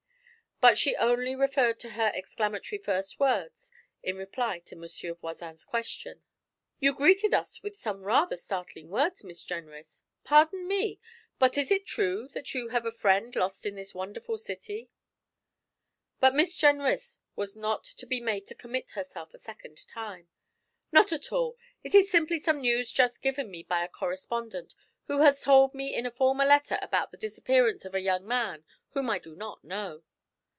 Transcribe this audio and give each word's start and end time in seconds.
But 0.63 0.77
she 0.77 0.95
only 0.97 1.35
referred 1.35 1.79
to 1.79 1.89
her 1.93 2.11
exclamatory 2.13 2.77
first 2.77 3.19
words 3.19 3.71
in 4.03 4.15
reply 4.15 4.59
to 4.65 4.75
Monsieur 4.75 5.15
Voisin's 5.15 5.65
question: 5.65 6.21
'You 6.77 6.93
greeted 6.93 7.33
us 7.33 7.63
with 7.63 7.75
some 7.75 8.03
rather 8.03 8.37
startling 8.37 8.89
words, 8.91 9.23
Miss 9.23 9.43
Jenrys. 9.43 10.03
Pardon 10.23 10.67
me, 10.67 10.99
but 11.39 11.57
is 11.57 11.71
it 11.71 11.87
true 11.87 12.27
that 12.35 12.53
you 12.53 12.67
have 12.69 12.85
a 12.85 12.91
friend 12.91 13.35
lost 13.35 13.65
in 13.65 13.73
this 13.73 13.95
wonderful 13.95 14.37
city?' 14.37 14.91
But 16.19 16.35
Miss 16.35 16.55
Jenrys 16.55 17.17
was 17.35 17.55
not 17.55 17.83
to 17.83 18.05
be 18.05 18.19
made 18.21 18.45
to 18.45 18.53
commit 18.53 18.91
herself 18.91 19.33
a 19.33 19.39
second 19.39 19.87
time. 19.87 20.27
'Not 20.91 21.11
at 21.11 21.31
all; 21.31 21.57
it 21.83 21.95
is 21.95 22.11
simply 22.11 22.39
some 22.39 22.61
news 22.61 22.93
just 22.93 23.23
given 23.23 23.49
me 23.49 23.63
by 23.63 23.83
a 23.83 23.87
correspondent, 23.89 24.75
who 25.05 25.21
has 25.21 25.41
told 25.41 25.73
me 25.73 25.91
in 25.95 26.05
a 26.05 26.11
former 26.11 26.45
letter 26.45 26.77
about 26.83 27.09
the 27.09 27.17
disappearance 27.17 27.83
of 27.83 27.95
a 27.95 27.99
young 28.01 28.27
man 28.27 28.63
whom 28.91 29.09
I 29.09 29.17
do 29.17 29.35
not 29.35 29.63
know.' 29.63 30.03